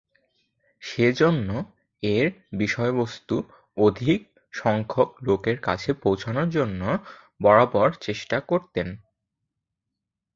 সে 0.81 1.07
জন্য 1.13 1.49
এর 2.03 2.27
বিষয়বস্তু 2.53 3.35
অধিক 3.77 4.19
সংখ্যক 4.53 5.09
লোকের 5.23 5.57
কাছে 5.61 5.89
পৌছানোর 6.03 6.47
জন্য 6.49 6.81
বারবার 7.41 7.89
চেষ্টা 8.01 8.37
করতেন। 8.41 8.87